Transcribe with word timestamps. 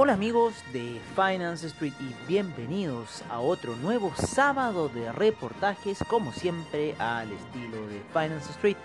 Hola 0.00 0.12
amigos 0.12 0.54
de 0.72 1.00
Finance 1.16 1.66
Street 1.66 1.92
y 1.98 2.28
bienvenidos 2.28 3.24
a 3.28 3.40
otro 3.40 3.74
nuevo 3.74 4.14
sábado 4.14 4.88
de 4.88 5.10
reportajes, 5.10 5.98
como 6.08 6.30
siempre 6.30 6.94
al 7.00 7.32
estilo 7.32 7.84
de 7.88 8.00
Finance 8.12 8.48
Street, 8.52 8.76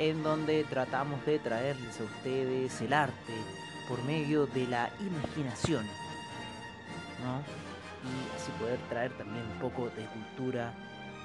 en 0.00 0.24
donde 0.24 0.64
tratamos 0.64 1.24
de 1.24 1.38
traerles 1.38 2.00
a 2.00 2.02
ustedes 2.02 2.80
el 2.80 2.92
arte 2.92 3.34
por 3.88 4.02
medio 4.02 4.48
de 4.48 4.66
la 4.66 4.90
imaginación, 4.98 5.84
¿no? 7.22 7.38
Y 8.02 8.34
así 8.34 8.50
poder 8.58 8.80
traer 8.88 9.16
también 9.16 9.44
un 9.46 9.60
poco 9.60 9.90
de 9.90 10.06
cultura 10.06 10.74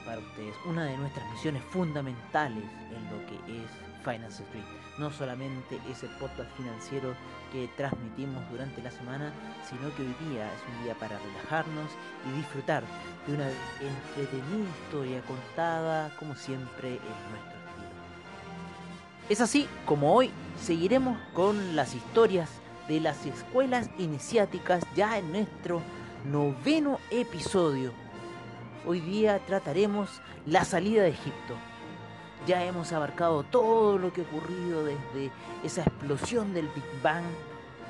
para 0.05 0.19
ustedes. 0.19 0.53
Una 0.65 0.85
de 0.85 0.95
nuestras 0.99 1.27
misiones 1.31 1.63
fundamentales 1.71 2.65
en 2.91 3.03
lo 3.09 3.25
que 3.25 3.63
es 3.63 3.90
Finance 4.03 4.43
Street. 4.43 4.63
No 4.97 5.11
solamente 5.11 5.79
ese 5.89 6.07
podcast 6.19 6.49
financiero 6.57 7.15
que 7.51 7.69
transmitimos 7.77 8.43
durante 8.49 8.81
la 8.81 8.91
semana, 8.91 9.31
sino 9.67 9.93
que 9.95 10.03
hoy 10.03 10.15
día 10.29 10.45
es 10.45 10.61
un 10.67 10.83
día 10.83 10.95
para 10.95 11.17
relajarnos 11.19 11.89
y 12.27 12.37
disfrutar 12.37 12.83
de 13.27 13.33
una 13.33 13.49
entretenida 13.79 14.69
historia 14.69 15.21
contada 15.21 16.15
como 16.17 16.35
siempre 16.35 16.89
en 16.89 17.31
nuestro 17.31 17.57
estilo. 17.59 17.89
Es 19.29 19.41
así 19.41 19.67
como 19.85 20.13
hoy 20.13 20.31
seguiremos 20.59 21.17
con 21.33 21.75
las 21.75 21.95
historias 21.95 22.49
de 22.87 22.99
las 22.99 23.25
escuelas 23.25 23.89
iniciáticas 23.97 24.83
ya 24.95 25.17
en 25.17 25.31
nuestro 25.31 25.81
noveno 26.25 26.99
episodio. 27.09 27.91
Hoy 28.85 28.99
día 28.99 29.39
trataremos 29.45 30.21
la 30.45 30.65
salida 30.65 31.03
de 31.03 31.09
Egipto 31.09 31.55
ya 32.47 32.63
hemos 32.63 32.91
abarcado 32.91 33.43
todo 33.43 33.97
lo 33.97 34.11
que 34.11 34.21
ha 34.21 34.23
ocurrido 34.23 34.83
desde 34.83 35.31
esa 35.63 35.81
explosión 35.83 36.53
del 36.53 36.67
Big 36.69 37.01
Bang 37.03 37.25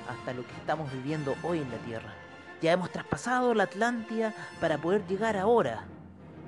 hasta 0.09 0.33
lo 0.33 0.45
que 0.45 0.53
estamos 0.53 0.91
viviendo 0.91 1.35
hoy 1.43 1.59
en 1.59 1.71
la 1.71 1.77
Tierra. 1.77 2.13
Ya 2.61 2.73
hemos 2.73 2.91
traspasado 2.91 3.53
la 3.53 3.63
Atlántida 3.63 4.33
para 4.59 4.77
poder 4.77 5.05
llegar 5.07 5.37
ahora 5.37 5.85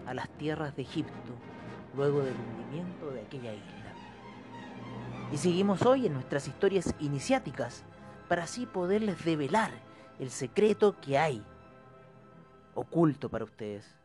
a 0.05 0.13
las 0.13 0.29
tierras 0.29 0.75
de 0.75 0.81
Egipto, 0.81 1.31
luego 1.95 2.21
del 2.21 2.35
hundimiento 2.35 3.09
de 3.11 3.21
aquella 3.21 3.53
isla. 3.53 3.93
Y 5.31 5.37
seguimos 5.37 5.81
hoy 5.83 6.05
en 6.05 6.13
nuestras 6.13 6.47
historias 6.47 6.93
iniciáticas 6.99 7.83
para 8.27 8.43
así 8.43 8.65
poderles 8.65 9.23
develar 9.23 9.71
el 10.19 10.29
secreto 10.29 10.99
que 10.99 11.17
hay 11.17 11.43
oculto 12.75 13.29
para 13.29 13.45
ustedes. 13.45 13.95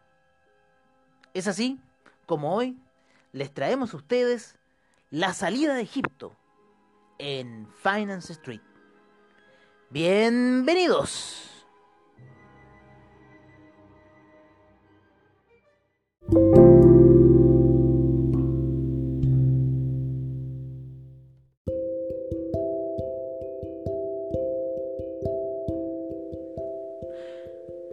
Es 1.34 1.47
así 1.47 1.81
como 2.27 2.55
hoy 2.55 2.78
les 3.33 3.53
traemos 3.53 3.94
a 3.94 3.97
ustedes 3.97 4.56
la 5.11 5.33
salida 5.34 5.75
de 5.75 5.83
Egipto 5.83 6.37
en 7.19 7.69
Finance 7.83 8.33
Street. 8.33 8.61
Bienvenidos. 9.91 11.44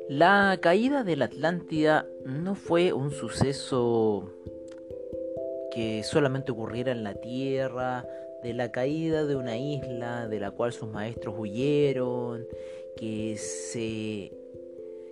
La 0.09 0.57
caída 0.61 1.03
de 1.03 1.17
la 1.17 1.25
Atlántida 1.25 2.05
no 2.25 2.55
fue 2.55 2.93
un 2.93 3.11
suceso 3.11 4.31
que 5.75 6.03
solamente 6.03 6.53
ocurriera 6.53 6.93
en 6.93 7.03
la 7.03 7.15
Tierra, 7.15 8.07
de 8.41 8.53
la 8.53 8.71
caída 8.71 9.25
de 9.25 9.35
una 9.35 9.57
isla 9.57 10.25
de 10.25 10.39
la 10.39 10.51
cual 10.51 10.71
sus 10.71 10.87
maestros 10.87 11.35
huyeron, 11.37 12.47
que 12.95 13.35
se 13.37 14.31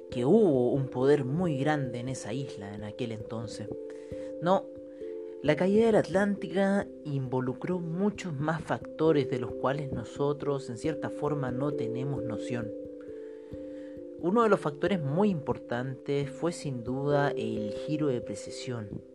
que 0.09 0.23
hubo 0.23 0.71
un 0.71 0.87
poder 0.87 1.25
muy 1.25 1.57
grande 1.57 1.99
en 1.99 2.07
esa 2.07 2.31
isla 2.31 2.73
en 2.73 2.85
aquel 2.85 3.11
entonces. 3.11 3.67
No, 4.41 4.65
la 5.41 5.57
caída 5.57 5.87
de 5.87 5.91
la 5.91 5.99
Atlántica 5.99 6.87
involucró 7.03 7.79
muchos 7.79 8.33
más 8.33 8.61
factores 8.61 9.29
de 9.29 9.39
los 9.39 9.51
cuales 9.55 9.91
nosotros 9.91 10.69
en 10.69 10.77
cierta 10.77 11.09
forma 11.09 11.51
no 11.51 11.73
tenemos 11.73 12.23
noción. 12.23 12.71
Uno 14.21 14.43
de 14.43 14.49
los 14.49 14.61
factores 14.61 15.01
muy 15.01 15.29
importantes 15.29 16.29
fue 16.29 16.53
sin 16.53 16.85
duda 16.85 17.31
el 17.31 17.73
giro 17.85 18.07
de 18.07 18.21
precesión 18.21 19.12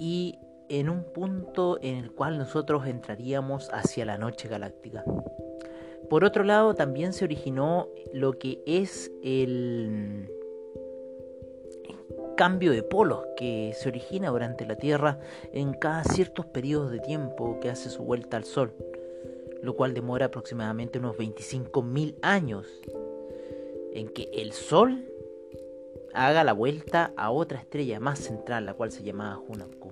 y 0.00 0.38
en 0.68 0.88
un 0.88 1.04
punto 1.04 1.78
en 1.82 1.96
el 1.96 2.10
cual 2.10 2.38
nosotros 2.38 2.86
entraríamos 2.86 3.68
hacia 3.72 4.04
la 4.04 4.18
noche 4.18 4.48
galáctica. 4.48 5.04
Por 6.08 6.24
otro 6.24 6.42
lado, 6.42 6.74
también 6.74 7.12
se 7.12 7.24
originó 7.24 7.88
lo 8.12 8.32
que 8.32 8.62
es 8.66 9.12
el 9.22 10.28
cambio 12.36 12.72
de 12.72 12.82
polos 12.82 13.26
que 13.36 13.74
se 13.76 13.90
origina 13.90 14.30
durante 14.30 14.64
la 14.64 14.76
Tierra 14.76 15.18
en 15.52 15.74
cada 15.74 16.04
ciertos 16.04 16.46
periodos 16.46 16.90
de 16.90 16.98
tiempo 16.98 17.60
que 17.60 17.68
hace 17.68 17.90
su 17.90 18.02
vuelta 18.02 18.38
al 18.38 18.44
Sol, 18.44 18.72
lo 19.62 19.76
cual 19.76 19.92
demora 19.92 20.26
aproximadamente 20.26 20.98
unos 20.98 21.16
25.000 21.16 22.16
años 22.22 22.66
en 23.92 24.08
que 24.08 24.30
el 24.32 24.52
Sol 24.52 25.04
haga 26.14 26.42
la 26.42 26.52
vuelta 26.52 27.12
a 27.16 27.30
otra 27.30 27.58
estrella 27.58 28.00
más 28.00 28.18
central, 28.18 28.66
la 28.66 28.74
cual 28.74 28.90
se 28.90 29.02
llamaba 29.02 29.38
Hunapku. 29.46 29.89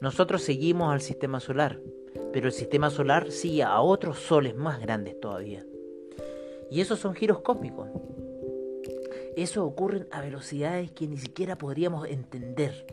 Nosotros 0.00 0.42
seguimos 0.42 0.92
al 0.92 1.00
sistema 1.00 1.40
solar, 1.40 1.80
pero 2.32 2.46
el 2.46 2.52
sistema 2.52 2.90
solar 2.90 3.30
sigue 3.30 3.62
a 3.62 3.80
otros 3.80 4.18
soles 4.18 4.54
más 4.54 4.80
grandes 4.80 5.18
todavía. 5.20 5.64
Y 6.70 6.80
esos 6.80 6.98
son 6.98 7.14
giros 7.14 7.40
cósmicos. 7.40 7.88
Eso 9.36 9.64
ocurren 9.64 10.06
a 10.10 10.20
velocidades 10.20 10.90
que 10.92 11.06
ni 11.06 11.16
siquiera 11.16 11.56
podríamos 11.56 12.08
entender. 12.08 12.86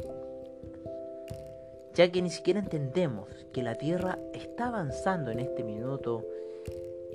Ya 1.94 2.12
que 2.12 2.22
ni 2.22 2.30
siquiera 2.30 2.60
entendemos 2.60 3.30
que 3.52 3.64
la 3.64 3.76
Tierra 3.76 4.20
está 4.34 4.68
avanzando 4.68 5.32
en 5.32 5.40
este 5.40 5.64
minuto 5.64 6.26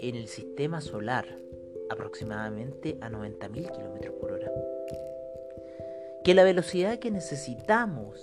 en 0.01 0.17
el 0.17 0.29
sistema 0.29 0.81
solar 0.81 1.27
aproximadamente 1.91 2.99
a 3.01 3.09
90.000 3.09 3.73
km 3.73 4.13
por 4.13 4.33
hora. 4.33 4.51
Que 6.25 6.35
la 6.35 6.45
velocidad 6.45 6.99
que 6.99 7.11
necesitamos 7.11 8.21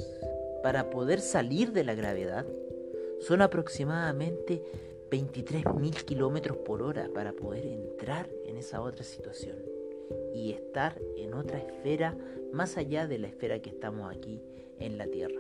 para 0.66 0.90
poder 0.90 1.22
salir 1.22 1.74
de 1.74 1.84
la 1.84 1.94
gravedad 1.94 2.44
son 3.20 3.44
aproximadamente 3.44 4.64
23.000 5.12 6.06
km 6.06 6.58
por 6.64 6.82
hora 6.82 7.08
para 7.14 7.34
poder 7.34 7.68
entrar 7.68 8.28
en 8.48 8.58
esa 8.58 8.82
otra 8.82 9.04
situación 9.04 9.58
y 10.34 10.54
estar 10.54 11.00
en 11.18 11.36
otra 11.36 11.60
esfera 11.60 12.18
más 12.52 12.78
allá 12.78 13.06
de 13.06 13.20
la 13.20 13.28
esfera 13.28 13.60
que 13.60 13.70
estamos 13.70 14.12
aquí 14.12 14.42
en 14.80 14.98
la 14.98 15.06
Tierra. 15.06 15.40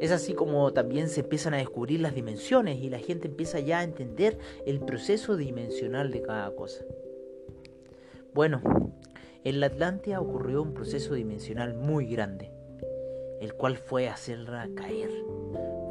Es 0.00 0.10
así 0.10 0.34
como 0.34 0.74
también 0.74 1.08
se 1.08 1.20
empiezan 1.20 1.54
a 1.54 1.56
descubrir 1.56 2.00
las 2.00 2.14
dimensiones 2.14 2.78
y 2.82 2.90
la 2.90 2.98
gente 2.98 3.28
empieza 3.28 3.58
ya 3.58 3.78
a 3.78 3.84
entender 3.84 4.36
el 4.66 4.80
proceso 4.80 5.38
dimensional 5.38 6.10
de 6.10 6.20
cada 6.20 6.54
cosa. 6.54 6.84
Bueno, 8.34 8.60
en 9.44 9.60
la 9.60 9.68
Atlántida 9.68 10.20
ocurrió 10.20 10.60
un 10.60 10.74
proceso 10.74 11.14
dimensional 11.14 11.72
muy 11.72 12.04
grande, 12.04 12.53
el 13.44 13.54
cual 13.54 13.76
fue 13.76 14.08
hacerla 14.08 14.68
caer, 14.74 15.10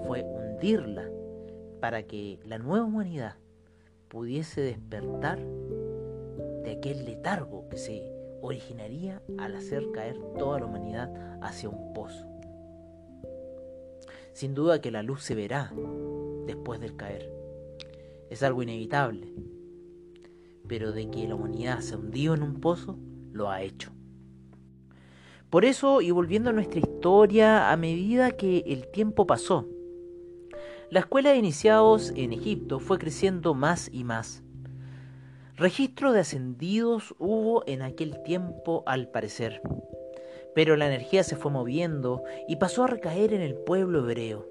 fue 0.06 0.24
hundirla 0.24 1.08
para 1.80 2.04
que 2.04 2.40
la 2.46 2.58
nueva 2.58 2.86
humanidad 2.86 3.36
pudiese 4.08 4.62
despertar 4.62 5.40
de 6.64 6.72
aquel 6.72 7.06
letargo 7.06 7.70
que 7.70 7.78
se 7.78 8.12
originaría 8.42 9.22
al 9.38 9.56
hacer 9.56 9.92
caer 9.92 10.18
toda 10.38 10.60
la 10.60 10.66
humanidad 10.66 11.14
hacia 11.42 11.70
un 11.70 11.94
pozo. 11.94 12.28
Sin 14.34 14.56
duda 14.56 14.82
que 14.82 14.90
la 14.90 15.04
luz 15.04 15.22
se 15.22 15.36
verá 15.36 15.72
después 16.48 16.80
del 16.80 16.96
caer. 16.96 17.32
Es 18.32 18.42
algo 18.42 18.64
inevitable. 18.64 19.32
Pero 20.68 20.92
de 20.92 21.08
que 21.12 21.28
la 21.28 21.36
humanidad 21.36 21.82
se 21.82 21.96
hundió 21.96 22.34
en 22.34 22.42
un 22.42 22.60
pozo, 22.60 22.98
lo 23.32 23.52
ha 23.52 23.62
hecho. 23.62 23.92
Por 25.54 25.66
eso, 25.66 26.02
y 26.02 26.10
volviendo 26.10 26.50
a 26.50 26.54
nuestra 26.54 26.80
historia, 26.80 27.72
a 27.72 27.78
medida 27.78 28.32
que 28.32 28.64
el 28.66 28.88
tiempo 28.88 29.28
pasó, 29.28 29.68
la 30.90 31.02
escuela 31.02 31.30
de 31.30 31.38
iniciados 31.38 32.12
en 32.16 32.34
Egipto 32.34 32.80
fue 32.80 32.98
creciendo 32.98 33.54
más 33.54 33.88
y 33.94 34.04
más. 34.04 34.42
Registro 35.56 36.12
de 36.12 36.22
ascendidos 36.22 37.14
hubo 37.20 37.64
en 37.68 37.84
aquel 37.84 38.24
tiempo 38.24 38.82
al 38.88 39.10
parecer, 39.10 39.62
pero 40.56 40.76
la 40.76 40.88
energía 40.88 41.24
se 41.24 41.36
fue 41.36 41.52
moviendo 41.52 42.24
y 42.48 42.56
pasó 42.56 42.86
a 42.86 42.88
recaer 42.88 43.32
en 43.32 43.42
el 43.42 43.54
pueblo 43.54 44.00
hebreo 44.00 44.48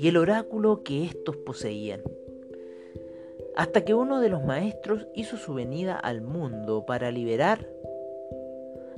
y 0.00 0.08
el 0.08 0.16
oráculo 0.16 0.82
que 0.82 1.04
éstos 1.04 1.36
poseían, 1.36 2.00
hasta 3.54 3.84
que 3.84 3.94
uno 3.94 4.18
de 4.20 4.30
los 4.30 4.42
maestros 4.42 5.06
hizo 5.14 5.36
su 5.36 5.54
venida 5.54 5.96
al 5.96 6.22
mundo 6.22 6.84
para 6.86 7.12
liberar 7.12 7.68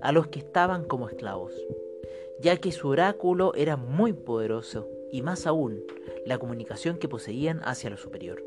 a 0.02 0.12
los 0.12 0.26
que 0.26 0.40
estaban 0.40 0.84
como 0.84 1.08
esclavos, 1.08 1.52
ya 2.40 2.56
que 2.56 2.72
su 2.72 2.88
oráculo 2.88 3.54
era 3.54 3.76
muy 3.76 4.12
poderoso 4.12 4.88
y 5.10 5.22
más 5.22 5.46
aún 5.46 5.84
la 6.26 6.38
comunicación 6.38 6.98
que 6.98 7.08
poseían 7.08 7.60
hacia 7.64 7.90
lo 7.90 7.96
superior. 7.96 8.42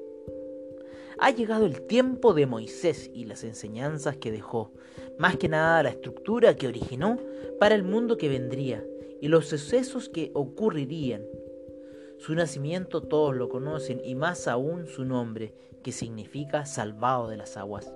Ha 1.17 1.31
llegado 1.31 1.65
el 1.65 1.81
tiempo 1.81 2.33
de 2.33 2.45
Moisés 2.45 3.09
y 3.13 3.23
las 3.23 3.45
enseñanzas 3.45 4.17
que 4.17 4.31
dejó, 4.31 4.73
más 5.17 5.37
que 5.37 5.47
nada 5.47 5.81
la 5.81 5.89
estructura 5.89 6.57
que 6.57 6.67
originó 6.67 7.17
para 7.57 7.75
el 7.75 7.83
mundo 7.83 8.17
que 8.17 8.27
vendría 8.27 8.83
y 9.21 9.29
los 9.29 9.47
sucesos 9.47 10.09
que 10.09 10.31
ocurrirían. 10.33 11.23
Su 12.17 12.35
nacimiento 12.35 13.01
todos 13.01 13.33
lo 13.33 13.47
conocen 13.47 14.01
y 14.03 14.15
más 14.15 14.49
aún 14.49 14.87
su 14.87 15.05
nombre, 15.05 15.53
que 15.83 15.93
significa 15.93 16.65
salvado 16.65 17.29
de 17.29 17.37
las 17.37 17.55
aguas. 17.55 17.93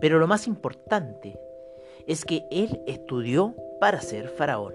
Pero 0.00 0.18
lo 0.18 0.26
más 0.26 0.46
importante 0.46 1.38
es 2.06 2.24
que 2.24 2.44
él 2.50 2.80
estudió 2.86 3.54
para 3.80 4.00
ser 4.00 4.28
faraón, 4.28 4.74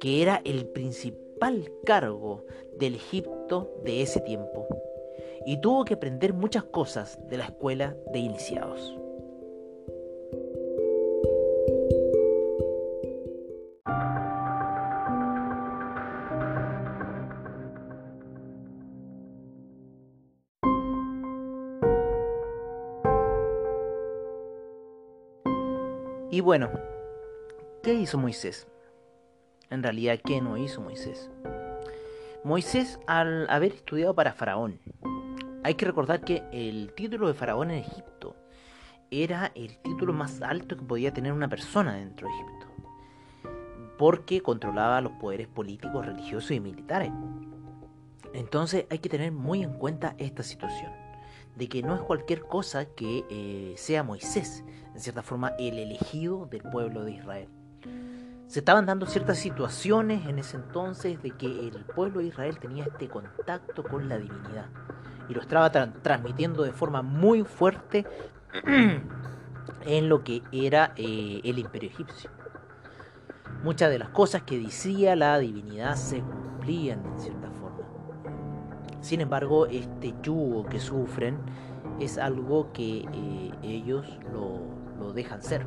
que 0.00 0.22
era 0.22 0.40
el 0.44 0.66
principal 0.66 1.70
cargo 1.84 2.44
del 2.78 2.96
Egipto 2.96 3.70
de 3.84 4.02
ese 4.02 4.20
tiempo 4.20 4.66
y 5.46 5.58
tuvo 5.58 5.84
que 5.84 5.94
aprender 5.94 6.32
muchas 6.32 6.64
cosas 6.64 7.18
de 7.28 7.36
la 7.36 7.44
escuela 7.44 7.96
de 8.12 8.18
iniciados. 8.18 8.98
Y 26.34 26.40
bueno, 26.40 26.68
¿qué 27.84 27.94
hizo 27.94 28.18
Moisés? 28.18 28.66
En 29.70 29.84
realidad, 29.84 30.18
¿qué 30.24 30.40
no 30.40 30.56
hizo 30.56 30.80
Moisés? 30.80 31.30
Moisés, 32.42 32.98
al 33.06 33.48
haber 33.48 33.70
estudiado 33.74 34.16
para 34.16 34.32
Faraón, 34.32 34.80
hay 35.62 35.76
que 35.76 35.86
recordar 35.86 36.22
que 36.22 36.42
el 36.50 36.92
título 36.96 37.28
de 37.28 37.34
Faraón 37.34 37.70
en 37.70 37.84
Egipto 37.84 38.34
era 39.12 39.52
el 39.54 39.78
título 39.78 40.12
más 40.12 40.42
alto 40.42 40.76
que 40.76 40.82
podía 40.82 41.14
tener 41.14 41.32
una 41.32 41.46
persona 41.46 41.94
dentro 41.94 42.26
de 42.26 42.34
Egipto, 42.34 42.66
porque 43.96 44.40
controlaba 44.40 45.00
los 45.02 45.12
poderes 45.12 45.46
políticos, 45.46 46.04
religiosos 46.04 46.50
y 46.50 46.58
militares. 46.58 47.12
Entonces 48.32 48.86
hay 48.90 48.98
que 48.98 49.08
tener 49.08 49.30
muy 49.30 49.62
en 49.62 49.74
cuenta 49.74 50.16
esta 50.18 50.42
situación, 50.42 50.92
de 51.56 51.68
que 51.68 51.82
no 51.82 51.94
es 51.94 52.00
cualquier 52.00 52.42
cosa 52.42 52.86
que 52.86 53.24
eh, 53.30 53.74
sea 53.76 54.02
Moisés, 54.02 54.64
en 54.94 55.00
cierta 55.00 55.22
forma 55.22 55.52
el 55.58 55.78
elegido 55.78 56.46
del 56.46 56.62
pueblo 56.62 57.04
de 57.04 57.12
Israel 57.12 57.48
se 58.46 58.60
estaban 58.60 58.86
dando 58.86 59.06
ciertas 59.06 59.38
situaciones 59.38 60.26
en 60.26 60.38
ese 60.38 60.56
entonces 60.56 61.22
de 61.22 61.30
que 61.32 61.46
el 61.46 61.84
pueblo 61.86 62.20
de 62.20 62.26
Israel 62.26 62.58
tenía 62.58 62.84
este 62.84 63.08
contacto 63.08 63.82
con 63.82 64.08
la 64.08 64.18
divinidad 64.18 64.66
y 65.28 65.34
lo 65.34 65.40
estaba 65.40 65.72
transmitiendo 65.72 66.62
de 66.62 66.72
forma 66.72 67.02
muy 67.02 67.42
fuerte 67.42 68.06
en 69.86 70.08
lo 70.08 70.22
que 70.22 70.42
era 70.52 70.92
eh, 70.96 71.40
el 71.42 71.58
imperio 71.58 71.90
egipcio. 71.90 72.30
Muchas 73.62 73.90
de 73.90 73.98
las 73.98 74.10
cosas 74.10 74.42
que 74.42 74.58
decía 74.58 75.16
la 75.16 75.38
divinidad 75.38 75.96
se 75.96 76.20
cumplían 76.20 77.04
en 77.04 77.18
cierta. 77.18 77.43
Sin 79.04 79.20
embargo, 79.20 79.66
este 79.66 80.14
yugo 80.22 80.64
que 80.64 80.80
sufren 80.80 81.36
es 82.00 82.16
algo 82.16 82.72
que 82.72 83.00
eh, 83.12 83.52
ellos 83.62 84.18
lo 84.98 85.12
dejan 85.12 85.42
ser. 85.42 85.66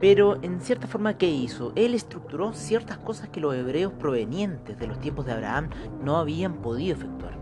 Pero 0.00 0.42
en 0.42 0.62
cierta 0.62 0.86
forma, 0.86 1.18
¿qué 1.18 1.28
hizo? 1.28 1.72
Él 1.76 1.92
estructuró 1.92 2.54
ciertas 2.54 2.96
cosas 2.96 3.28
que 3.28 3.38
los 3.38 3.54
hebreos 3.54 3.92
provenientes 3.92 4.78
de 4.78 4.86
los 4.86 4.98
tiempos 4.98 5.26
de 5.26 5.32
Abraham 5.32 5.68
no 6.02 6.16
habían 6.16 6.54
podido 6.62 6.96
efectuar, 6.96 7.34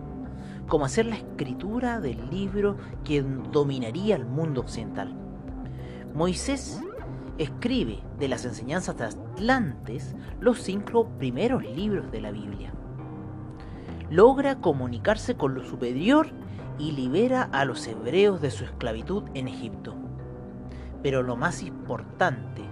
como 0.67 0.87
hacer 0.87 1.07
la 1.07 1.15
escritura 1.15 2.01
del 2.01 2.29
libro 2.31 2.77
que 3.05 3.23
dominaría 3.23 4.17
el 4.17 4.27
mundo 4.27 4.63
occidental. 4.63 5.15
Moisés 6.15 6.81
escribe 7.39 8.03
de 8.19 8.29
las 8.29 8.45
enseñanzas 8.45 8.99
de 8.99 9.05
Atlantes 9.05 10.15
los 10.41 10.61
cinco 10.61 11.09
primeros 11.19 11.65
libros 11.65 12.11
de 12.11 12.21
la 12.21 12.31
Biblia. 12.31 12.73
Logra 14.11 14.61
comunicarse 14.61 15.37
con 15.37 15.55
lo 15.55 15.65
superior 15.65 16.29
y 16.79 16.93
libera 16.93 17.43
a 17.43 17.65
los 17.65 17.87
hebreos 17.87 18.41
de 18.41 18.51
su 18.51 18.65
esclavitud 18.65 19.25
en 19.35 19.49
Egipto 19.49 19.95
pero 21.03 21.23
lo 21.23 21.37
más 21.37 21.63
importante 21.63 22.63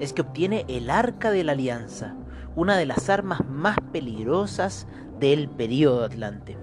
es 0.00 0.12
que 0.12 0.22
obtiene 0.22 0.64
el 0.68 0.90
Arca 0.90 1.30
de 1.30 1.44
la 1.44 1.52
Alianza, 1.52 2.14
una 2.56 2.76
de 2.76 2.86
las 2.86 3.08
armas 3.08 3.46
más 3.48 3.76
peligrosas 3.92 4.86
del 5.18 5.48
período 5.48 6.04
Atlante. 6.04 6.56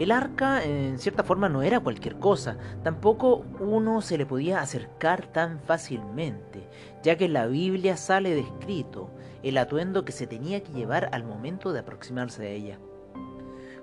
El 0.00 0.10
arca 0.10 0.64
en 0.64 0.98
cierta 0.98 1.22
forma 1.22 1.48
no 1.48 1.62
era 1.62 1.78
cualquier 1.78 2.18
cosa, 2.18 2.58
tampoco 2.82 3.44
uno 3.60 4.02
se 4.02 4.18
le 4.18 4.26
podía 4.26 4.60
acercar 4.60 5.28
tan 5.28 5.60
fácilmente, 5.60 6.68
ya 7.04 7.16
que 7.16 7.28
la 7.28 7.46
Biblia 7.46 7.96
sale 7.96 8.34
descrito 8.34 9.10
el 9.44 9.56
atuendo 9.56 10.04
que 10.04 10.10
se 10.10 10.26
tenía 10.26 10.64
que 10.64 10.72
llevar 10.72 11.10
al 11.12 11.22
momento 11.22 11.72
de 11.72 11.78
aproximarse 11.78 12.42
a 12.42 12.50
ella. 12.50 12.78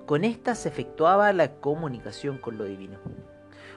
Con 0.05 0.25
esta 0.25 0.53
se 0.55 0.67
efectuaba 0.67 1.31
la 1.31 1.53
comunicación 1.61 2.39
con 2.39 2.57
lo 2.57 2.65
divino. 2.65 2.99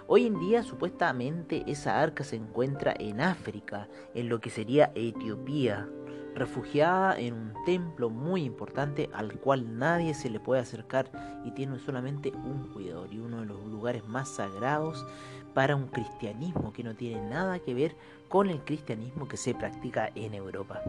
Hoy 0.08 0.26
en 0.26 0.40
día 0.40 0.64
supuestamente 0.64 1.62
esa 1.68 2.00
arca 2.00 2.25
se 2.25 2.35
encuentra 2.35 2.94
en 2.99 3.20
África, 3.20 3.88
en 4.12 4.28
lo 4.28 4.40
que 4.40 4.50
sería 4.50 4.90
Etiopía, 4.97 5.88
refugiada 6.34 7.18
en 7.18 7.34
un 7.34 7.64
templo 7.64 8.10
muy 8.10 8.44
importante 8.44 9.08
al 9.12 9.34
cual 9.34 9.78
nadie 9.78 10.14
se 10.14 10.30
le 10.30 10.40
puede 10.40 10.60
acercar 10.60 11.10
y 11.44 11.52
tiene 11.52 11.78
solamente 11.78 12.32
un 12.32 12.70
cuidador 12.72 13.12
y 13.12 13.18
uno 13.18 13.40
de 13.40 13.46
los 13.46 13.64
lugares 13.66 14.06
más 14.06 14.28
sagrados 14.28 15.06
para 15.54 15.76
un 15.76 15.86
cristianismo 15.86 16.72
que 16.72 16.82
no 16.82 16.94
tiene 16.94 17.28
nada 17.28 17.58
que 17.60 17.74
ver 17.74 17.96
con 18.28 18.50
el 18.50 18.60
cristianismo 18.60 19.28
que 19.28 19.36
se 19.36 19.54
practica 19.54 20.10
en 20.14 20.34
Europa. 20.34 20.82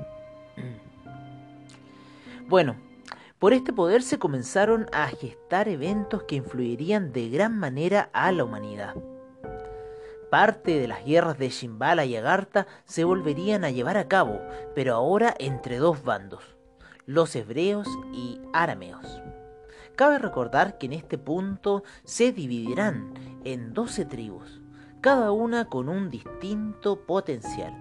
Bueno, 2.47 2.75
por 3.39 3.53
este 3.53 3.73
poder 3.73 4.03
se 4.03 4.19
comenzaron 4.19 4.85
a 4.93 5.07
gestar 5.07 5.67
eventos 5.67 6.21
que 6.23 6.35
influirían 6.35 7.11
de 7.11 7.27
gran 7.29 7.57
manera 7.57 8.11
a 8.13 8.31
la 8.31 8.43
humanidad. 8.43 8.93
Parte 10.35 10.77
de 10.77 10.89
las 10.89 11.05
guerras 11.05 11.37
de 11.37 11.47
Shimbala 11.47 12.03
y 12.03 12.17
Agartha 12.17 12.67
se 12.83 13.05
volverían 13.05 13.63
a 13.63 13.71
llevar 13.71 13.95
a 13.95 14.09
cabo, 14.09 14.41
pero 14.75 14.93
ahora 14.93 15.33
entre 15.39 15.77
dos 15.77 16.03
bandos, 16.03 16.57
los 17.05 17.33
hebreos 17.37 17.87
y 18.11 18.41
arameos. 18.51 19.21
Cabe 19.95 20.19
recordar 20.19 20.77
que 20.77 20.87
en 20.87 20.91
este 20.91 21.17
punto 21.17 21.85
se 22.03 22.33
dividirán 22.33 23.13
en 23.45 23.73
12 23.73 24.03
tribus, 24.03 24.59
cada 24.99 25.31
una 25.31 25.69
con 25.69 25.87
un 25.87 26.09
distinto 26.09 27.05
potencial, 27.05 27.73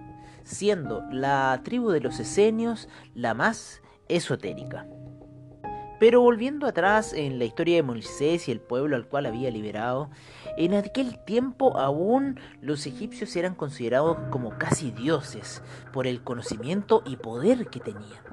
siendo 0.45 1.03
la 1.11 1.59
tribu 1.61 1.89
de 1.89 1.99
los 1.99 2.21
esenios 2.21 2.87
la 3.15 3.33
más 3.33 3.81
esotérica. 4.07 4.87
Pero 5.99 6.21
volviendo 6.21 6.67
atrás 6.67 7.11
en 7.11 7.37
la 7.37 7.43
historia 7.43 7.75
de 7.75 7.83
Moisés 7.83 8.47
y 8.47 8.53
el 8.53 8.61
pueblo 8.61 8.95
al 8.95 9.07
cual 9.09 9.25
había 9.25 9.51
liberado, 9.51 10.09
en 10.57 10.73
aquel 10.73 11.17
tiempo 11.19 11.77
aún 11.77 12.39
los 12.61 12.85
egipcios 12.85 13.35
eran 13.35 13.55
considerados 13.55 14.17
como 14.29 14.57
casi 14.57 14.91
dioses 14.91 15.61
por 15.91 16.07
el 16.07 16.23
conocimiento 16.23 17.03
y 17.05 17.17
poder 17.17 17.67
que 17.67 17.79
tenían. 17.79 18.23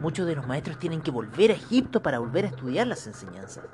Muchos 0.00 0.26
de 0.26 0.34
los 0.34 0.46
maestros 0.46 0.78
tienen 0.78 1.02
que 1.02 1.10
volver 1.10 1.50
a 1.50 1.54
Egipto 1.54 2.02
para 2.02 2.18
volver 2.18 2.44
a 2.44 2.48
estudiar 2.48 2.86
las 2.86 3.06
enseñanzas. 3.06 3.64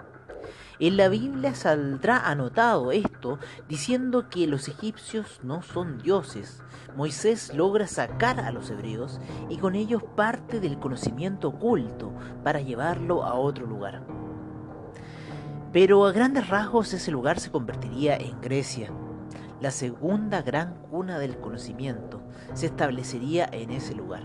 En 0.81 0.97
la 0.97 1.09
Biblia 1.09 1.55
saldrá 1.55 2.19
anotado 2.29 2.93
esto 2.93 3.39
diciendo 3.69 4.29
que 4.29 4.47
los 4.47 4.69
egipcios 4.69 5.41
no 5.43 5.63
son 5.63 5.99
dioses. 5.99 6.63
Moisés 6.97 7.53
logra 7.55 7.87
sacar 7.87 8.41
a 8.41 8.53
los 8.53 8.71
hebreos 8.71 9.21
y 9.49 9.57
con 9.59 9.75
ellos 9.75 10.03
parte 10.17 10.61
del 10.61 10.79
conocimiento 10.79 11.49
oculto 11.49 12.13
para 12.45 12.61
llevarlo 12.61 13.25
a 13.25 13.35
otro 13.35 13.67
lugar. 13.67 14.28
Pero 15.73 16.07
a 16.07 16.13
grandes 16.13 16.49
rasgos 16.49 16.95
ese 16.95 17.11
lugar 17.11 17.41
se 17.41 17.51
convertiría 17.51 18.17
en 18.17 18.41
Grecia. 18.41 18.91
La 19.61 19.71
segunda 19.71 20.41
gran 20.41 20.75
cuna 20.91 21.19
del 21.19 21.37
conocimiento 21.39 22.23
se 22.55 22.67
establecería 22.67 23.49
en 23.53 23.71
ese 23.71 23.95
lugar. 23.95 24.23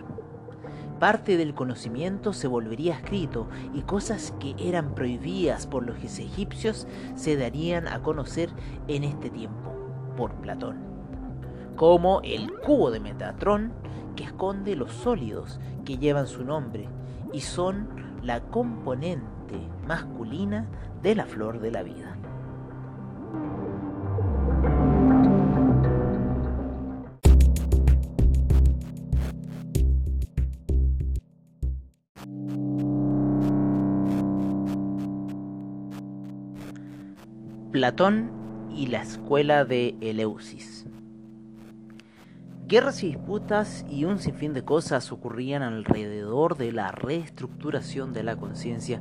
Parte 1.00 1.36
del 1.36 1.54
conocimiento 1.54 2.32
se 2.32 2.48
volvería 2.48 2.94
escrito 2.94 3.50
y 3.74 3.82
cosas 3.82 4.34
que 4.40 4.56
eran 4.58 4.96
prohibidas 4.96 5.68
por 5.68 5.86
los 5.86 5.98
egipcios 5.98 6.88
se 7.16 7.36
darían 7.36 7.90
a 7.90 8.02
conocer 8.02 8.50
en 8.88 9.04
este 9.04 9.30
tiempo 9.30 9.74
por 10.16 10.34
Platón, 10.36 10.78
como 11.76 12.22
el 12.24 12.54
cubo 12.60 12.90
de 12.90 13.02
Metatrón 13.02 13.74
que 14.16 14.24
esconde 14.24 14.76
los 14.76 14.92
sólidos 14.92 15.60
que 15.86 15.98
llevan 15.98 16.28
su 16.28 16.44
nombre 16.44 16.88
y 17.32 17.42
son 17.42 17.88
la 18.22 18.42
componente 18.42 19.60
masculina 19.88 20.68
de 21.02 21.16
la 21.16 21.26
flor 21.26 21.60
de 21.60 21.72
la 21.72 21.84
vida. 21.84 22.18
Platón 37.72 38.30
y 38.76 38.86
la 38.86 39.02
escuela 39.02 39.66
de 39.66 39.96
Eleusis. 40.00 40.83
Guerras 42.74 43.04
y 43.04 43.10
disputas 43.10 43.86
y 43.88 44.06
un 44.06 44.18
sinfín 44.18 44.56
de 44.56 44.66
cosas 44.66 45.12
ocurrían 45.12 45.62
alrededor 45.62 46.58
de 46.58 46.72
la 46.72 46.92
reestructuración 46.92 48.14
de 48.14 48.24
la 48.24 48.36
conciencia. 48.36 49.00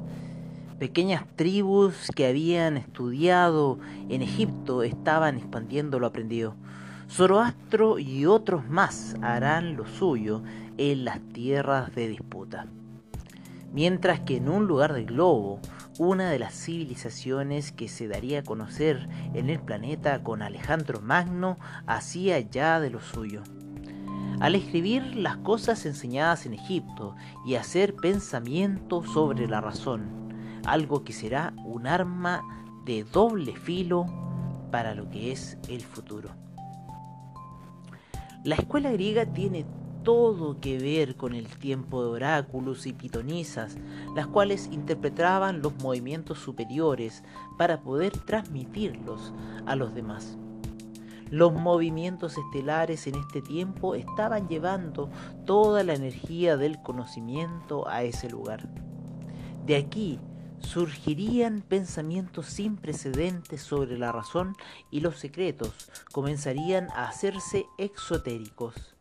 Pequeñas 0.78 1.24
tribus 1.36 2.10
que 2.14 2.26
habían 2.26 2.76
estudiado 2.76 3.78
en 4.10 4.20
Egipto 4.20 4.82
estaban 4.82 5.38
expandiendo 5.38 5.98
lo 6.00 6.06
aprendido. 6.06 6.54
Zoroastro 7.08 7.98
y 7.98 8.26
otros 8.26 8.68
más 8.68 9.16
harán 9.22 9.74
lo 9.74 9.86
suyo 9.86 10.42
en 10.76 11.06
las 11.06 11.20
tierras 11.32 11.94
de 11.94 12.08
disputa. 12.08 12.66
Mientras 13.72 14.20
que 14.20 14.36
en 14.36 14.50
un 14.50 14.66
lugar 14.66 14.92
del 14.92 15.06
globo, 15.06 15.60
una 15.98 16.28
de 16.28 16.38
las 16.38 16.52
civilizaciones 16.52 17.72
que 17.72 17.88
se 17.88 18.06
daría 18.06 18.40
a 18.40 18.44
conocer 18.44 19.08
en 19.32 19.48
el 19.48 19.60
planeta 19.60 20.22
con 20.22 20.42
Alejandro 20.42 21.00
Magno 21.00 21.56
hacía 21.86 22.38
ya 22.38 22.78
de 22.78 22.90
lo 22.90 23.00
suyo. 23.00 23.42
Al 24.42 24.56
escribir 24.56 25.14
las 25.14 25.36
cosas 25.36 25.86
enseñadas 25.86 26.46
en 26.46 26.54
Egipto 26.54 27.14
y 27.46 27.54
hacer 27.54 27.94
pensamiento 27.94 29.04
sobre 29.04 29.46
la 29.46 29.60
razón, 29.60 30.32
algo 30.66 31.04
que 31.04 31.12
será 31.12 31.54
un 31.64 31.86
arma 31.86 32.42
de 32.84 33.04
doble 33.04 33.54
filo 33.54 34.04
para 34.72 34.96
lo 34.96 35.08
que 35.10 35.30
es 35.30 35.58
el 35.68 35.82
futuro. 35.82 36.30
La 38.42 38.56
escuela 38.56 38.90
griega 38.90 39.26
tiene 39.26 39.64
todo 40.02 40.58
que 40.58 40.76
ver 40.76 41.14
con 41.14 41.34
el 41.34 41.46
tiempo 41.46 42.02
de 42.02 42.10
oráculos 42.10 42.88
y 42.88 42.94
pitonisas, 42.94 43.76
las 44.16 44.26
cuales 44.26 44.68
interpretaban 44.72 45.62
los 45.62 45.76
movimientos 45.76 46.40
superiores 46.40 47.22
para 47.58 47.80
poder 47.80 48.10
transmitirlos 48.10 49.32
a 49.66 49.76
los 49.76 49.94
demás. 49.94 50.36
Los 51.32 51.54
movimientos 51.54 52.36
estelares 52.36 53.06
en 53.06 53.14
este 53.14 53.40
tiempo 53.40 53.94
estaban 53.94 54.48
llevando 54.48 55.08
toda 55.46 55.82
la 55.82 55.94
energía 55.94 56.58
del 56.58 56.82
conocimiento 56.82 57.88
a 57.88 58.02
ese 58.02 58.28
lugar. 58.28 58.68
De 59.64 59.76
aquí 59.76 60.20
surgirían 60.58 61.62
pensamientos 61.62 62.44
sin 62.48 62.76
precedentes 62.76 63.62
sobre 63.62 63.96
la 63.96 64.12
razón 64.12 64.54
y 64.90 65.00
los 65.00 65.18
secretos 65.20 65.72
comenzarían 66.12 66.90
a 66.90 67.08
hacerse 67.08 67.64
exotéricos. 67.78 68.94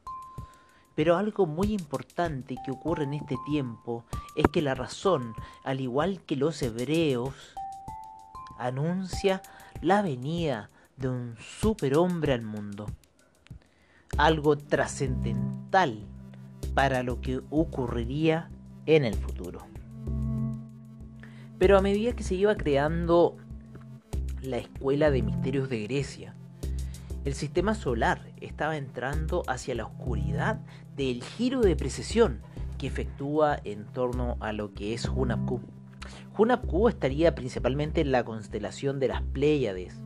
Pero 0.96 1.18
algo 1.18 1.46
muy 1.46 1.74
importante 1.74 2.56
que 2.66 2.72
ocurre 2.72 3.04
en 3.04 3.16
este 3.16 3.36
tiempo 3.46 4.06
es 4.38 4.46
que 4.54 4.62
la 4.62 4.74
razón, 4.74 5.34
al 5.66 5.82
igual 5.82 6.22
que 6.22 6.38
los 6.38 6.62
hebreos, 6.62 7.36
anuncia 8.58 9.42
la 9.82 10.02
venida 10.02 10.70
de 11.02 11.10
un 11.10 11.36
superhombre 11.38 12.34
al 12.34 12.44
mundo. 12.44 12.86
Algo 14.18 14.58
trascendental 14.58 16.06
para 16.74 17.04
lo 17.04 17.20
que 17.20 17.42
ocurriría 17.50 18.50
en 18.86 19.04
el 19.04 19.16
futuro. 19.16 19.66
Pero 21.58 21.78
a 21.78 21.82
medida 21.82 22.14
que 22.14 22.24
se 22.24 22.36
iba 22.36 22.56
creando 22.56 23.38
la 24.42 24.58
escuela 24.58 25.12
de 25.12 25.22
misterios 25.22 25.70
de 25.70 25.84
Grecia, 25.84 26.36
el 27.26 27.34
sistema 27.34 27.76
solar 27.76 28.32
estaba 28.42 28.78
entrando 28.78 29.44
hacia 29.48 29.76
la 29.76 29.86
oscuridad 29.86 30.62
del 30.96 31.24
giro 31.24 31.62
de 31.62 31.76
precesión 31.76 32.42
que 32.80 32.88
efectúa 32.88 33.60
en 33.64 33.86
torno 33.86 34.38
a 34.40 34.54
lo 34.54 34.74
que 34.74 34.94
es 34.96 35.06
Hunapku. 35.06 35.62
Hunapku 36.36 36.90
estaría 36.90 37.36
principalmente 37.36 38.02
en 38.02 38.12
la 38.12 38.24
constelación 38.24 39.00
de 39.00 39.10
las 39.10 39.22
Pléyades, 39.22 40.02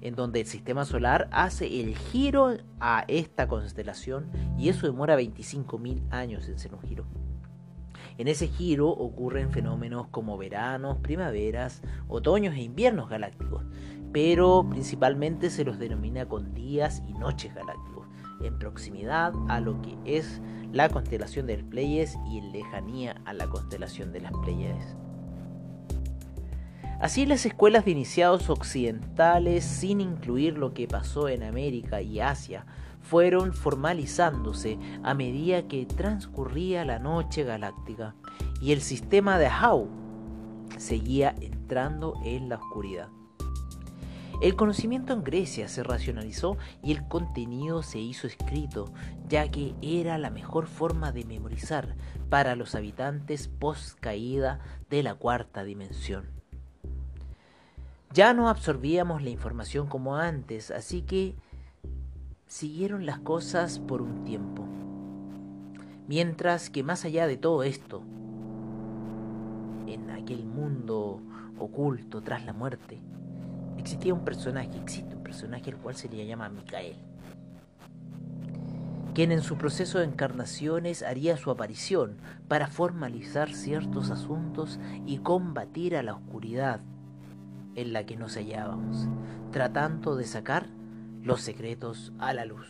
en 0.00 0.14
donde 0.14 0.40
el 0.40 0.46
sistema 0.46 0.84
solar 0.84 1.28
hace 1.32 1.80
el 1.80 1.96
giro 1.96 2.56
a 2.80 3.04
esta 3.08 3.48
constelación 3.48 4.30
y 4.58 4.68
eso 4.68 4.86
demora 4.86 5.18
25.000 5.18 6.02
años 6.10 6.48
en 6.48 6.58
ser 6.58 6.74
un 6.74 6.82
giro. 6.82 7.06
En 8.16 8.26
ese 8.26 8.48
giro 8.48 8.88
ocurren 8.88 9.50
fenómenos 9.50 10.08
como 10.08 10.36
veranos, 10.36 10.98
primaveras, 10.98 11.82
otoños 12.08 12.54
e 12.54 12.62
inviernos 12.62 13.08
galácticos, 13.08 13.64
pero 14.12 14.66
principalmente 14.68 15.50
se 15.50 15.64
los 15.64 15.78
denomina 15.78 16.26
con 16.26 16.52
días 16.52 17.02
y 17.06 17.12
noches 17.12 17.54
galácticos, 17.54 18.08
en 18.42 18.58
proximidad 18.58 19.32
a 19.48 19.60
lo 19.60 19.80
que 19.82 19.96
es 20.04 20.40
la 20.72 20.88
constelación 20.88 21.46
del 21.46 21.64
Pleiades 21.64 22.18
y 22.28 22.38
en 22.38 22.52
lejanía 22.52 23.20
a 23.24 23.32
la 23.32 23.46
constelación 23.48 24.12
de 24.12 24.20
las 24.20 24.32
Pleiades. 24.44 24.96
Así 27.00 27.26
las 27.26 27.46
escuelas 27.46 27.84
de 27.84 27.92
iniciados 27.92 28.50
occidentales, 28.50 29.64
sin 29.64 30.00
incluir 30.00 30.58
lo 30.58 30.74
que 30.74 30.88
pasó 30.88 31.28
en 31.28 31.44
América 31.44 32.02
y 32.02 32.18
Asia, 32.18 32.66
fueron 33.00 33.54
formalizándose 33.54 34.78
a 35.04 35.14
medida 35.14 35.68
que 35.68 35.86
transcurría 35.86 36.84
la 36.84 36.98
noche 36.98 37.44
galáctica 37.44 38.16
y 38.60 38.72
el 38.72 38.80
sistema 38.80 39.38
de 39.38 39.46
Hau 39.46 39.88
seguía 40.76 41.36
entrando 41.40 42.14
en 42.24 42.48
la 42.48 42.56
oscuridad. 42.56 43.08
El 44.42 44.56
conocimiento 44.56 45.12
en 45.12 45.22
Grecia 45.22 45.68
se 45.68 45.84
racionalizó 45.84 46.58
y 46.82 46.92
el 46.92 47.06
contenido 47.06 47.84
se 47.84 48.00
hizo 48.00 48.26
escrito, 48.26 48.92
ya 49.28 49.48
que 49.50 49.74
era 49.82 50.18
la 50.18 50.30
mejor 50.30 50.66
forma 50.66 51.12
de 51.12 51.24
memorizar 51.24 51.94
para 52.28 52.56
los 52.56 52.74
habitantes 52.74 53.46
post 53.46 53.98
caída 54.00 54.60
de 54.90 55.04
la 55.04 55.14
cuarta 55.14 55.62
dimensión. 55.62 56.37
Ya 58.12 58.32
no 58.32 58.48
absorbíamos 58.48 59.22
la 59.22 59.30
información 59.30 59.86
como 59.86 60.16
antes, 60.16 60.70
así 60.70 61.02
que 61.02 61.34
siguieron 62.46 63.04
las 63.04 63.18
cosas 63.18 63.78
por 63.78 64.00
un 64.00 64.24
tiempo. 64.24 64.66
Mientras 66.06 66.70
que 66.70 66.82
más 66.82 67.04
allá 67.04 67.26
de 67.26 67.36
todo 67.36 67.62
esto, 67.62 68.02
en 69.86 70.10
aquel 70.10 70.46
mundo 70.46 71.20
oculto 71.58 72.22
tras 72.22 72.46
la 72.46 72.54
muerte, 72.54 72.98
existía 73.76 74.14
un 74.14 74.24
personaje, 74.24 74.70
existe 74.78 75.14
un 75.14 75.22
personaje 75.22 75.70
el 75.70 75.76
cual 75.76 75.94
se 75.94 76.08
le 76.08 76.26
llama 76.26 76.48
Micael, 76.48 76.96
quien 79.12 79.32
en 79.32 79.42
su 79.42 79.58
proceso 79.58 79.98
de 79.98 80.06
encarnaciones 80.06 81.02
haría 81.02 81.36
su 81.36 81.50
aparición 81.50 82.16
para 82.48 82.68
formalizar 82.68 83.52
ciertos 83.52 84.10
asuntos 84.10 84.80
y 85.04 85.18
combatir 85.18 85.94
a 85.94 86.02
la 86.02 86.14
oscuridad 86.14 86.80
en 87.78 87.92
la 87.92 88.04
que 88.04 88.16
nos 88.16 88.36
hallábamos, 88.36 89.08
tratando 89.52 90.16
de 90.16 90.24
sacar 90.24 90.66
los 91.22 91.40
secretos 91.40 92.12
a 92.18 92.34
la 92.34 92.44
luz. 92.44 92.66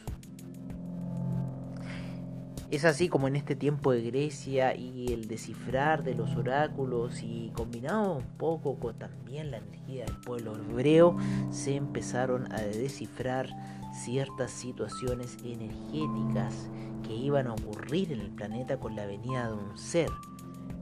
Es 2.71 2.85
así 2.85 3.09
como 3.09 3.29
en 3.29 3.37
este 3.37 3.57
tiempo 3.57 3.93
de 3.93 4.03
Grecia 4.03 4.77
y 4.77 5.11
el 5.15 5.27
descifrar 5.27 6.05
de 6.05 6.15
los 6.15 6.37
oráculos 6.37 7.23
y 7.23 7.51
combinado 7.55 8.19
un 8.19 8.37
poco 8.37 8.79
con 8.79 8.99
también 8.99 9.51
la 9.51 9.57
energía 9.57 10.05
del 10.05 10.17
pueblo 10.19 10.55
hebreo, 10.55 11.17
se 11.51 11.77
empezaron 11.77 12.53
a 12.53 12.61
descifrar 12.61 13.49
ciertas 13.95 14.51
situaciones 14.51 15.39
energéticas 15.43 16.69
que 17.07 17.15
iban 17.15 17.47
a 17.47 17.55
ocurrir 17.55 18.13
en 18.13 18.21
el 18.21 18.31
planeta 18.31 18.79
con 18.79 18.95
la 18.95 19.07
venida 19.07 19.49
de 19.49 19.55
un 19.55 19.79
ser 19.79 20.11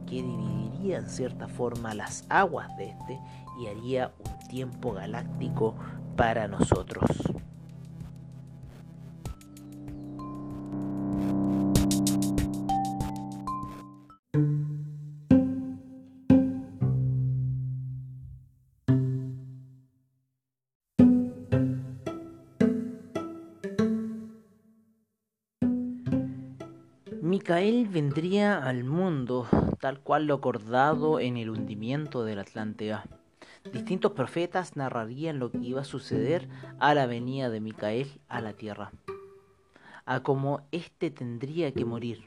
que 0.07 0.23
dividiría 0.23 0.99
en 0.99 1.09
cierta 1.09 1.47
forma 1.47 1.95
las 1.95 2.25
aguas 2.29 2.77
de 2.77 2.89
este 2.91 3.21
y 3.59 3.67
haría 3.67 4.13
un 4.19 4.49
tiempo 4.49 4.93
galáctico 4.93 5.75
para 6.17 6.49
nosotros. 6.49 7.11
Micael 27.23 27.87
vendría 27.89 28.59
al 28.59 28.85
mundo 28.85 29.47
tal 29.81 30.01
cual 30.01 30.27
lo 30.27 30.35
acordado 30.35 31.21
en 31.21 31.37
el 31.37 31.51
hundimiento 31.51 32.25
de 32.25 32.35
la 32.35 32.43
Atlántida. 32.43 33.05
Distintos 33.73 34.13
profetas 34.13 34.77
narrarían 34.77 35.39
lo 35.39 35.51
que 35.51 35.59
iba 35.59 35.81
a 35.81 35.85
suceder 35.85 36.49
a 36.79 36.95
la 36.95 37.07
venida 37.07 37.51
de 37.51 37.61
Micael 37.61 38.21
a 38.29 38.41
la 38.41 38.53
tierra, 38.53 38.93
a 40.05 40.23
cómo 40.23 40.67
éste 40.73 41.11
tendría 41.11 41.73
que 41.73 41.85
morir. 41.85 42.25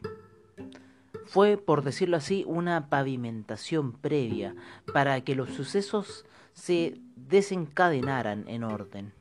Fue, 1.25 1.57
por 1.57 1.83
decirlo 1.83 2.17
así, 2.17 2.43
una 2.47 2.89
pavimentación 2.89 3.93
previa 3.93 4.55
para 4.93 5.21
que 5.21 5.35
los 5.35 5.49
sucesos 5.49 6.25
se 6.53 6.99
desencadenaran 7.15 8.47
en 8.47 8.63
orden. 8.63 9.13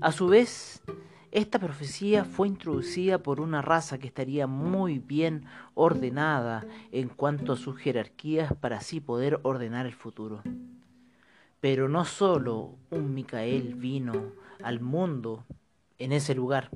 A 0.00 0.12
su 0.12 0.28
vez, 0.28 0.82
esta 1.32 1.58
profecía 1.58 2.24
fue 2.24 2.48
introducida 2.48 3.18
por 3.18 3.40
una 3.40 3.62
raza 3.62 3.98
que 3.98 4.08
estaría 4.08 4.46
muy 4.46 4.98
bien 4.98 5.44
ordenada 5.74 6.66
en 6.90 7.08
cuanto 7.08 7.52
a 7.52 7.56
sus 7.56 7.78
jerarquías 7.78 8.52
para 8.54 8.78
así 8.78 9.00
poder 9.00 9.40
ordenar 9.42 9.86
el 9.86 9.94
futuro. 9.94 10.42
Pero 11.60 11.88
no 11.88 12.04
solo 12.04 12.78
un 12.90 13.14
Micael 13.14 13.74
vino 13.74 14.32
al 14.62 14.80
mundo 14.80 15.44
en 15.98 16.12
ese 16.12 16.34
lugar. 16.34 16.70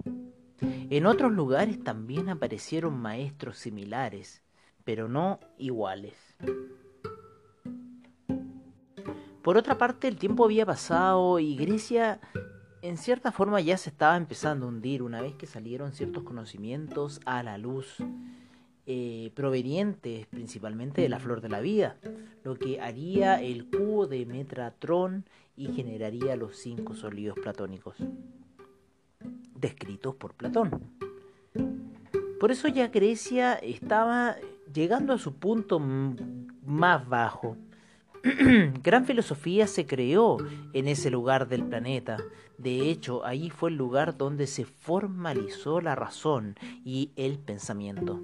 En 0.60 1.06
otros 1.06 1.32
lugares 1.32 1.82
también 1.82 2.28
aparecieron 2.28 2.98
maestros 3.00 3.58
similares, 3.58 4.42
pero 4.84 5.08
no 5.08 5.40
iguales. 5.58 6.14
Por 9.42 9.58
otra 9.58 9.76
parte, 9.76 10.08
el 10.08 10.16
tiempo 10.16 10.44
había 10.44 10.64
pasado 10.64 11.38
y 11.38 11.56
Grecia 11.56 12.20
en 12.84 12.98
cierta 12.98 13.32
forma 13.32 13.62
ya 13.62 13.78
se 13.78 13.88
estaba 13.88 14.16
empezando 14.16 14.66
a 14.66 14.68
hundir 14.68 15.02
una 15.02 15.22
vez 15.22 15.34
que 15.36 15.46
salieron 15.46 15.92
ciertos 15.92 16.22
conocimientos 16.22 17.20
a 17.24 17.42
la 17.42 17.56
luz 17.56 17.96
eh, 18.86 19.30
provenientes 19.34 20.26
principalmente 20.26 21.00
de 21.00 21.08
la 21.08 21.18
flor 21.18 21.40
de 21.40 21.48
la 21.48 21.60
vida, 21.60 21.96
lo 22.42 22.56
que 22.56 22.80
haría 22.80 23.40
el 23.40 23.70
cubo 23.70 24.06
de 24.06 24.26
Metatron 24.26 25.24
y 25.56 25.72
generaría 25.72 26.36
los 26.36 26.56
cinco 26.56 26.94
sólidos 26.94 27.38
platónicos, 27.38 27.96
descritos 29.54 30.14
por 30.16 30.34
Platón. 30.34 30.70
Por 32.38 32.50
eso 32.50 32.68
ya 32.68 32.88
Grecia 32.88 33.54
estaba 33.54 34.36
llegando 34.72 35.14
a 35.14 35.18
su 35.18 35.34
punto 35.34 35.80
más 35.80 37.08
bajo. 37.08 37.56
Gran 38.82 39.06
filosofía 39.06 39.66
se 39.66 39.86
creó 39.86 40.36
en 40.72 40.88
ese 40.88 41.10
lugar 41.10 41.48
del 41.48 41.64
planeta. 41.64 42.18
De 42.58 42.90
hecho, 42.90 43.24
ahí 43.24 43.50
fue 43.50 43.70
el 43.70 43.76
lugar 43.76 44.16
donde 44.18 44.46
se 44.46 44.64
formalizó 44.64 45.80
la 45.80 45.94
razón 45.94 46.56
y 46.84 47.12
el 47.16 47.38
pensamiento. 47.38 48.20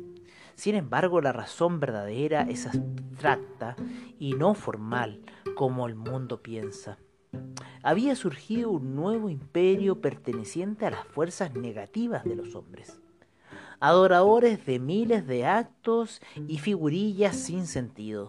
Sin 0.60 0.74
embargo, 0.74 1.22
la 1.22 1.32
razón 1.32 1.80
verdadera 1.80 2.42
es 2.42 2.66
abstracta 2.66 3.76
y 4.18 4.34
no 4.34 4.52
formal 4.52 5.22
como 5.56 5.86
el 5.86 5.94
mundo 5.94 6.42
piensa. 6.42 6.98
Había 7.82 8.14
surgido 8.14 8.70
un 8.70 8.94
nuevo 8.94 9.30
imperio 9.30 10.02
perteneciente 10.02 10.84
a 10.84 10.90
las 10.90 11.06
fuerzas 11.06 11.54
negativas 11.54 12.24
de 12.24 12.36
los 12.36 12.54
hombres, 12.54 13.00
adoradores 13.80 14.66
de 14.66 14.78
miles 14.80 15.26
de 15.26 15.46
actos 15.46 16.20
y 16.46 16.58
figurillas 16.58 17.36
sin 17.36 17.66
sentido. 17.66 18.28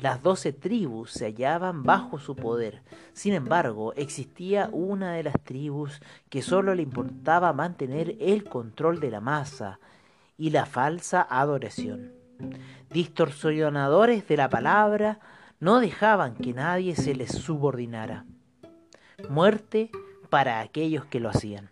Las 0.00 0.22
doce 0.22 0.54
tribus 0.54 1.10
se 1.10 1.26
hallaban 1.26 1.82
bajo 1.82 2.18
su 2.18 2.36
poder. 2.36 2.80
Sin 3.12 3.34
embargo, 3.34 3.92
existía 3.96 4.70
una 4.72 5.12
de 5.12 5.24
las 5.24 5.38
tribus 5.44 6.00
que 6.30 6.40
solo 6.40 6.74
le 6.74 6.80
importaba 6.80 7.52
mantener 7.52 8.16
el 8.18 8.44
control 8.44 8.98
de 8.98 9.10
la 9.10 9.20
masa 9.20 9.78
y 10.36 10.50
la 10.50 10.66
falsa 10.66 11.26
adoración. 11.28 12.12
Distorsionadores 12.90 14.26
de 14.28 14.36
la 14.36 14.48
palabra 14.48 15.20
no 15.60 15.80
dejaban 15.80 16.34
que 16.36 16.52
nadie 16.52 16.96
se 16.96 17.14
les 17.14 17.32
subordinara. 17.32 18.26
Muerte 19.28 19.90
para 20.30 20.60
aquellos 20.60 21.04
que 21.06 21.20
lo 21.20 21.30
hacían. 21.30 21.70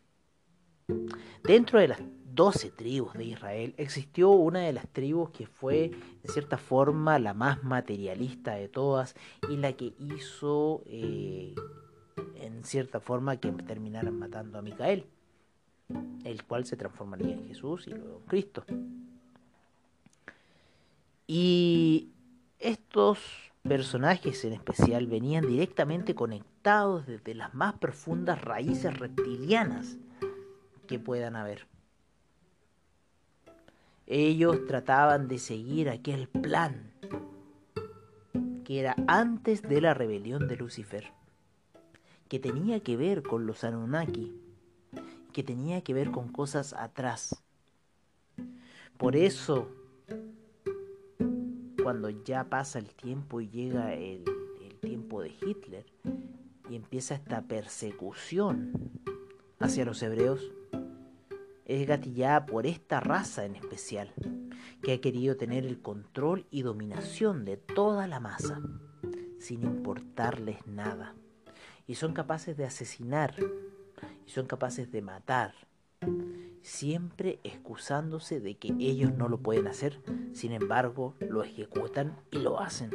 Dentro 1.45 1.81
de 1.81 1.89
las 1.89 2.01
doce 2.25 2.71
tribus 2.71 3.13
de 3.15 3.25
Israel 3.25 3.75
existió 3.77 4.31
una 4.31 4.61
de 4.61 4.73
las 4.73 4.89
tribus 4.89 5.31
que 5.31 5.47
fue, 5.47 5.91
de 6.23 6.33
cierta 6.33 6.57
forma, 6.57 7.19
la 7.19 7.35
más 7.35 7.63
materialista 7.63 8.55
de 8.55 8.69
todas 8.69 9.15
y 9.51 9.57
la 9.57 9.75
que 9.75 9.95
hizo, 9.99 10.83
eh, 10.87 11.55
en 12.37 12.65
cierta 12.65 13.01
forma, 13.01 13.37
que 13.37 13.51
terminaran 13.53 14.19
matando 14.19 14.59
a 14.59 14.63
Micael 14.63 15.07
el 16.25 16.45
cual 16.45 16.65
se 16.65 16.77
transformaría 16.77 17.35
en 17.35 17.47
Jesús 17.47 17.87
y 17.87 17.91
luego 17.91 18.19
en 18.19 18.27
Cristo. 18.27 18.65
Y 21.27 22.11
estos 22.59 23.19
personajes 23.63 24.45
en 24.45 24.53
especial 24.53 25.07
venían 25.07 25.47
directamente 25.47 26.15
conectados 26.15 27.07
desde 27.07 27.35
las 27.35 27.55
más 27.55 27.75
profundas 27.75 28.43
raíces 28.43 28.99
reptilianas 28.99 29.97
que 30.87 30.99
puedan 30.99 31.37
haber. 31.37 31.67
Ellos 34.07 34.67
trataban 34.67 35.29
de 35.29 35.39
seguir 35.39 35.89
aquel 35.89 36.29
plan 36.29 36.93
que 38.65 38.81
era 38.81 38.95
antes 39.07 39.63
de 39.63 39.81
la 39.81 39.95
rebelión 39.95 40.49
de 40.49 40.57
Lucifer, 40.57 41.13
que 42.29 42.39
tenía 42.39 42.81
que 42.81 42.97
ver 42.97 43.23
con 43.23 43.47
los 43.47 43.65
Anunnaki, 43.65 44.33
que 45.33 45.43
tenía 45.43 45.83
que 45.83 45.95
ver 45.95 46.11
con 46.11 46.29
cosas 46.29 46.73
atrás. 46.75 47.43
Por 48.99 49.17
eso, 49.17 49.69
cuando 51.83 52.11
ya 52.11 52.45
pasa 52.45 52.79
el 52.79 52.95
tiempo 52.95 53.41
y 53.41 53.49
llega 53.49 53.95
el, 53.95 54.25
tiempo 54.81 55.23
de 55.23 55.29
Hitler 55.29 55.87
y 56.69 56.75
empieza 56.75 57.15
esta 57.15 57.43
persecución 57.43 58.73
hacia 59.61 59.85
los 59.85 60.03
hebreos, 60.03 60.51
es 61.67 61.87
gatillada 61.87 62.47
por 62.47 62.67
esta 62.67 62.99
raza 62.99 63.45
en 63.45 63.55
especial, 63.55 64.13
que 64.83 64.95
ha 64.95 65.01
querido 65.01 65.37
tener 65.37 65.65
el 65.65 65.81
control 65.81 66.47
y 66.51 66.63
dominación 66.63 67.45
de 67.45 67.57
toda 67.57 68.09
la 68.09 68.19
masa, 68.19 68.61
sin 69.39 69.63
importarles 69.63 70.67
nada. 70.67 71.15
Y 71.87 71.95
son 71.95 72.13
capaces 72.13 72.57
de 72.57 72.65
asesinar 72.65 73.37
y 74.27 74.31
son 74.31 74.47
capaces 74.47 74.91
de 74.91 75.03
matar, 75.03 75.55
siempre 76.63 77.41
excusándose 77.45 78.41
de 78.41 78.57
que 78.57 78.75
ellos 78.79 79.13
no 79.15 79.29
lo 79.29 79.39
pueden 79.39 79.67
hacer, 79.67 80.01
sin 80.33 80.53
embargo 80.53 81.15
lo 81.21 81.43
ejecutan 81.43 82.17
y 82.31 82.39
lo 82.39 82.61
hacen. 82.61 82.91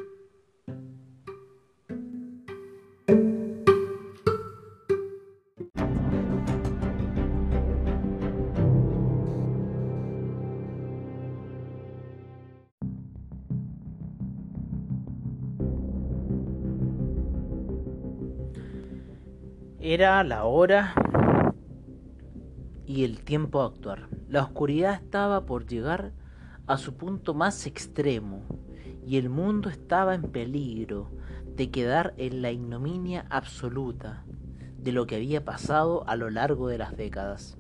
Era 19.90 20.22
la 20.26 20.44
hora 20.44 20.94
y 22.88 23.04
el 23.04 23.22
tiempo 23.24 23.62
a 23.62 23.66
actuar. 23.66 24.08
La 24.30 24.42
oscuridad 24.42 24.96
estaba 24.96 25.46
por 25.46 25.68
llegar 25.68 26.14
a 26.66 26.78
su 26.78 26.96
punto 26.96 27.34
más 27.34 27.68
extremo 27.68 28.42
y 29.06 29.18
el 29.18 29.30
mundo 29.30 29.70
estaba 29.70 30.16
en 30.16 30.24
peligro 30.24 31.12
de 31.56 31.70
quedar 31.70 32.14
en 32.18 32.42
la 32.42 32.52
ignominia 32.52 33.26
absoluta 33.30 34.24
de 34.78 34.94
lo 34.94 35.06
que 35.06 35.18
había 35.18 35.44
pasado 35.44 36.08
a 36.08 36.16
lo 36.16 36.30
largo 36.30 36.70
de 36.70 36.78
las 36.78 36.96
décadas. 36.96 37.58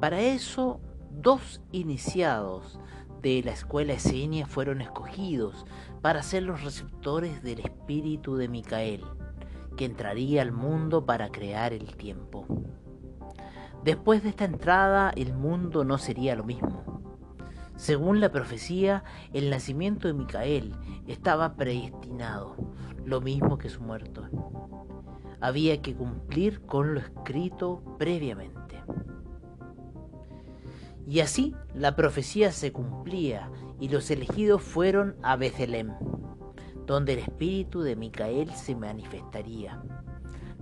Para 0.00 0.20
eso, 0.20 0.80
dos 1.10 1.62
iniciados 1.72 2.78
de 3.22 3.42
la 3.42 3.52
escuela 3.52 3.94
esenia 3.94 4.46
fueron 4.46 4.82
escogidos 4.82 5.64
para 6.02 6.22
ser 6.22 6.42
los 6.42 6.62
receptores 6.62 7.42
del 7.42 7.60
espíritu 7.60 8.36
de 8.36 8.48
Micael 8.48 9.04
que 9.76 9.86
entraría 9.86 10.42
al 10.42 10.52
mundo 10.52 11.06
para 11.06 11.30
crear 11.30 11.72
el 11.72 11.96
tiempo. 11.96 12.46
Después 13.84 14.22
de 14.22 14.30
esta 14.30 14.44
entrada 14.44 15.10
el 15.16 15.32
mundo 15.32 15.84
no 15.84 15.98
sería 15.98 16.34
lo 16.36 16.44
mismo. 16.44 17.00
Según 17.76 18.20
la 18.20 18.30
profecía, 18.30 19.04
el 19.32 19.48
nacimiento 19.48 20.06
de 20.06 20.14
Micael 20.14 20.74
estaba 21.06 21.54
predestinado, 21.54 22.56
lo 23.04 23.20
mismo 23.20 23.56
que 23.56 23.70
su 23.70 23.80
muerte. 23.80 24.20
Había 25.40 25.80
que 25.80 25.94
cumplir 25.94 26.60
con 26.66 26.94
lo 26.94 27.00
escrito 27.00 27.82
previamente. 27.98 28.82
Y 31.06 31.20
así 31.20 31.54
la 31.74 31.96
profecía 31.96 32.52
se 32.52 32.72
cumplía 32.72 33.50
y 33.80 33.88
los 33.88 34.10
elegidos 34.10 34.62
fueron 34.62 35.16
a 35.22 35.36
Bethlem 35.36 35.94
donde 36.90 37.12
el 37.12 37.20
espíritu 37.20 37.82
de 37.82 37.94
Micael 37.94 38.50
se 38.50 38.74
manifestaría. 38.74 39.80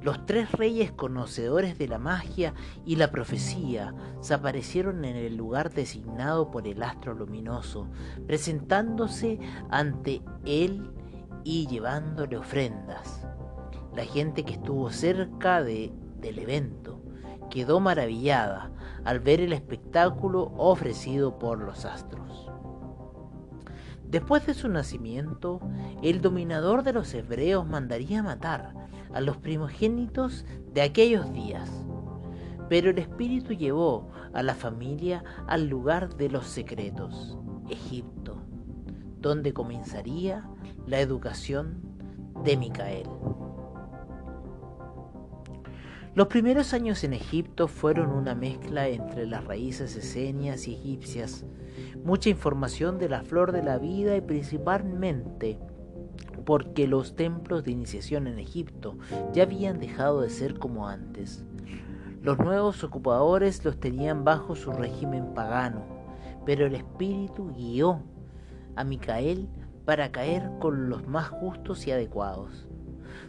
Los 0.01 0.27
tres 0.27 0.53
reyes 0.53 0.93
conocedores 0.93 1.77
de 1.77 1.89
la 1.89 1.99
magia 1.99 2.55
y 2.87 2.97
la 2.97 3.11
profecía 3.11 3.95
se 4.21 4.33
aparecieron 4.33 5.05
en 5.05 5.17
el 5.17 5.37
lugar 5.37 5.73
designado 5.73 6.51
por 6.51 6.69
el 6.69 6.83
astro 6.83 7.15
luminoso, 7.15 7.89
presentándose 8.27 9.41
ante 9.71 10.23
él 10.45 10.93
y 11.43 11.67
llevándole 11.67 12.37
ofrendas. 12.37 13.27
La 13.97 14.05
gente 14.05 14.45
que 14.45 14.53
estuvo 14.55 14.91
cerca 14.91 15.63
de, 15.65 15.93
del 16.21 16.39
evento 16.39 17.03
quedó 17.51 17.81
maravillada 17.81 18.71
al 19.05 19.19
ver 19.19 19.41
el 19.41 19.53
espectáculo 19.53 20.53
ofrecido 20.57 21.39
por 21.39 21.59
los 21.59 21.85
astros. 21.85 22.51
Después 24.11 24.47
de 24.47 24.55
su 24.55 24.69
nacimiento, 24.69 25.61
el 26.03 26.23
dominador 26.23 26.83
de 26.83 26.95
los 26.95 27.13
hebreos 27.13 27.67
mandaría 27.67 28.23
matar 28.23 28.73
a 29.13 29.21
los 29.21 29.37
primogénitos 29.37 30.47
de 30.73 30.81
aquellos 30.81 31.31
días. 31.33 31.71
Pero 32.71 32.91
el 32.91 32.99
Espíritu 32.99 33.53
llevó 33.53 34.11
a 34.33 34.43
la 34.43 34.55
familia 34.55 35.25
al 35.47 35.69
lugar 35.69 36.17
de 36.17 36.31
los 36.31 36.47
secretos, 36.47 37.39
Egipto, 37.69 38.43
donde 39.21 39.53
comenzaría 39.53 40.49
la 40.87 41.01
educación 41.01 41.83
de 42.45 42.57
Micael. 42.57 43.09
Los 46.19 46.27
primeros 46.27 46.75
años 46.75 47.05
en 47.05 47.13
Egipto 47.13 47.69
fueron 47.69 48.11
una 48.11 48.35
mezcla 48.35 48.89
entre 48.89 49.25
las 49.25 49.45
raíces 49.45 49.95
esenias 49.95 50.67
y 50.67 50.75
egipcias, 50.75 51.45
mucha 52.03 52.29
información 52.29 52.99
de 52.99 53.09
la 53.09 53.23
flor 53.23 53.53
de 53.53 53.63
la 53.63 53.79
vida 53.79 54.17
y 54.17 54.21
principalmente 54.21 55.61
porque 56.45 56.89
los 56.89 57.15
templos 57.15 57.63
de 57.63 57.71
iniciación 57.71 58.27
en 58.27 58.41
Egipto 58.41 58.99
ya 59.33 59.45
habían 59.45 59.79
dejado 59.79 60.23
de 60.23 60.31
ser 60.31 60.59
como 60.59 60.89
antes. 60.89 61.45
Los 62.21 62.41
nuevos 62.41 62.83
ocupadores 62.83 63.65
los 63.65 63.79
tenían 63.79 64.25
bajo 64.25 64.57
su 64.57 64.73
régimen 64.73 65.35
pagano, 65.35 65.85
pero 66.45 66.67
el 66.67 66.75
espíritu 66.75 67.53
guió 67.55 68.03
a 68.75 68.83
Micael 68.83 69.49
para 69.85 70.11
caer 70.11 70.51
con 70.59 70.91
los 70.91 71.07
más 71.07 71.29
justos 71.29 71.87
y 71.87 71.93
adecuados. 71.93 72.68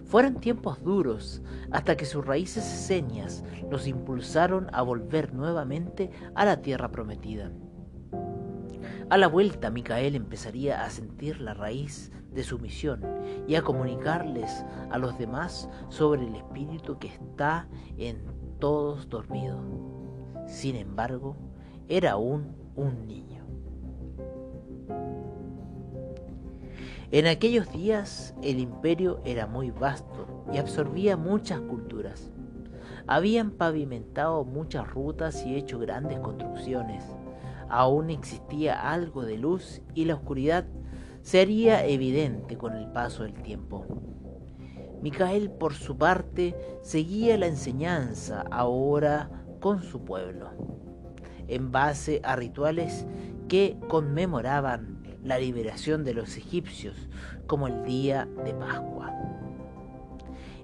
Fueron 0.09 0.39
tiempos 0.39 0.81
duros 0.83 1.43
hasta 1.69 1.95
que 1.95 2.05
sus 2.05 2.25
raíces 2.25 2.63
señas 2.63 3.43
los 3.69 3.85
impulsaron 3.85 4.67
a 4.73 4.81
volver 4.81 5.35
nuevamente 5.35 6.09
a 6.33 6.45
la 6.45 6.63
tierra 6.63 6.89
prometida. 6.89 7.51
A 9.11 9.17
la 9.17 9.27
vuelta, 9.27 9.69
Micael 9.69 10.15
empezaría 10.15 10.83
a 10.83 10.89
sentir 10.89 11.39
la 11.39 11.53
raíz 11.53 12.11
de 12.31 12.43
su 12.43 12.57
misión 12.57 13.05
y 13.47 13.53
a 13.53 13.61
comunicarles 13.61 14.65
a 14.89 14.97
los 14.97 15.15
demás 15.19 15.69
sobre 15.89 16.25
el 16.25 16.35
espíritu 16.35 16.97
que 16.97 17.09
está 17.09 17.67
en 17.97 18.23
todos 18.57 19.09
dormido. 19.09 19.63
Sin 20.47 20.75
embargo, 20.75 21.37
era 21.87 22.13
aún 22.13 22.55
un 22.75 23.05
niño. 23.05 23.28
En 27.11 27.25
aquellos 27.25 27.71
días 27.71 28.35
el 28.43 28.59
imperio 28.59 29.19
era 29.25 29.47
muy 29.47 29.71
vasto 29.71 30.45
y 30.53 30.59
absorbía 30.59 31.17
muchas 31.17 31.59
culturas. 31.59 32.29
Habían 33.07 33.49
pavimentado 33.49 34.45
muchas 34.45 34.87
rutas 34.87 35.43
y 35.43 35.55
hecho 35.55 35.79
grandes 35.79 36.19
construcciones. 36.19 37.03
Aún 37.67 38.11
existía 38.11 38.91
algo 38.91 39.25
de 39.25 39.39
luz 39.39 39.81
y 39.95 40.05
la 40.05 40.13
oscuridad 40.13 40.65
sería 41.23 41.83
evidente 41.83 42.59
con 42.59 42.75
el 42.75 42.91
paso 42.91 43.23
del 43.23 43.33
tiempo. 43.41 43.87
Micael, 45.01 45.49
por 45.49 45.73
su 45.73 45.97
parte, 45.97 46.55
seguía 46.83 47.39
la 47.39 47.47
enseñanza 47.47 48.45
ahora 48.51 49.31
con 49.59 49.81
su 49.81 50.05
pueblo, 50.05 50.51
en 51.47 51.71
base 51.71 52.21
a 52.23 52.35
rituales 52.35 53.07
que 53.47 53.77
conmemoraban 53.87 54.98
la 55.23 55.39
liberación 55.39 56.03
de 56.03 56.13
los 56.13 56.37
egipcios, 56.37 57.09
como 57.47 57.67
el 57.67 57.83
día 57.83 58.27
de 58.45 58.53
Pascua. 58.53 59.13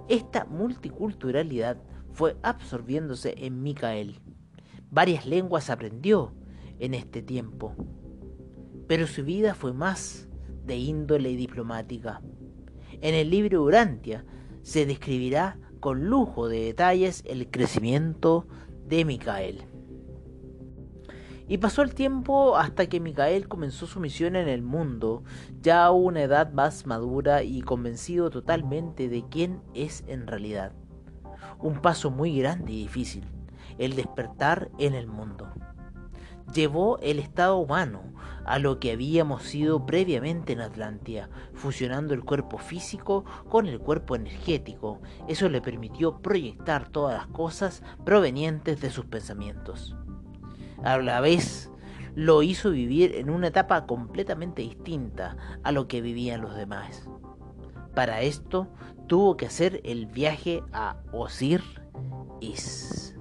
Esta 0.07 0.45
multiculturalidad 0.45 1.77
fue 2.13 2.37
absorbiéndose 2.43 3.35
en 3.37 3.61
Micael. 3.63 4.19
Varias 4.89 5.25
lenguas 5.25 5.69
aprendió 5.69 6.33
en 6.79 6.93
este 6.93 7.21
tiempo, 7.21 7.75
pero 8.87 9.07
su 9.07 9.23
vida 9.23 9.55
fue 9.55 9.73
más 9.73 10.27
de 10.65 10.77
índole 10.77 11.35
diplomática. 11.35 12.21
En 13.01 13.13
el 13.15 13.29
libro 13.29 13.63
Urantia 13.63 14.25
se 14.61 14.85
describirá 14.85 15.59
con 15.79 16.05
lujo 16.05 16.47
de 16.47 16.61
detalles 16.61 17.23
el 17.25 17.49
crecimiento 17.49 18.47
de 18.87 19.05
Micael. 19.05 19.74
Y 21.47 21.59
pasó 21.59 21.81
el 21.81 21.93
tiempo 21.93 22.57
hasta 22.57 22.87
que 22.87 22.99
Micael 22.99 23.47
comenzó 23.47 23.85
su 23.85 23.99
misión 23.99 24.35
en 24.35 24.47
el 24.47 24.61
mundo, 24.61 25.23
ya 25.61 25.85
a 25.85 25.91
una 25.91 26.21
edad 26.23 26.51
más 26.51 26.85
madura 26.85 27.43
y 27.43 27.61
convencido 27.61 28.29
totalmente 28.29 29.09
de 29.09 29.23
quién 29.29 29.61
es 29.73 30.03
en 30.07 30.27
realidad. 30.27 30.71
Un 31.59 31.81
paso 31.81 32.09
muy 32.09 32.37
grande 32.39 32.71
y 32.73 32.83
difícil, 32.83 33.25
el 33.77 33.95
despertar 33.95 34.71
en 34.79 34.95
el 34.95 35.07
mundo 35.07 35.53
llevó 36.53 36.99
el 36.99 37.19
estado 37.19 37.57
humano 37.57 38.01
a 38.45 38.59
lo 38.59 38.79
que 38.79 38.91
habíamos 38.91 39.43
sido 39.43 39.85
previamente 39.85 40.53
en 40.53 40.61
Atlantia, 40.61 41.29
fusionando 41.53 42.13
el 42.13 42.23
cuerpo 42.23 42.57
físico 42.57 43.25
con 43.49 43.67
el 43.67 43.79
cuerpo 43.79 44.15
energético. 44.15 45.01
Eso 45.27 45.49
le 45.49 45.61
permitió 45.61 46.21
proyectar 46.21 46.87
todas 46.89 47.17
las 47.17 47.27
cosas 47.27 47.81
provenientes 48.03 48.79
de 48.81 48.91
sus 48.91 49.05
pensamientos. 49.05 49.95
A 50.85 50.99
la 50.99 51.19
vez, 51.19 51.71
lo 52.13 52.43
hizo 52.43 52.69
vivir 52.69 53.15
en 53.15 53.31
una 53.31 53.47
etapa 53.47 53.87
completamente 53.87 54.61
distinta 54.61 55.35
a 55.63 55.71
lo 55.71 55.87
que 55.87 55.99
vivían 55.99 56.41
los 56.41 56.55
demás. 56.55 57.09
Para 57.95 58.21
esto, 58.21 58.67
tuvo 59.07 59.35
que 59.35 59.47
hacer 59.47 59.81
el 59.83 60.05
viaje 60.05 60.61
a 60.73 60.97
Osir 61.11 61.63
Is. 62.39 63.15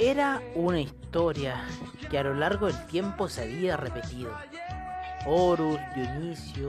Era 0.00 0.40
una 0.54 0.80
historia 0.80 1.64
que 2.08 2.18
a 2.20 2.22
lo 2.22 2.32
largo 2.32 2.66
del 2.66 2.86
tiempo 2.86 3.28
se 3.28 3.42
había 3.42 3.76
repetido. 3.76 4.30
Horus, 5.26 5.80
Dionisio 5.96 6.68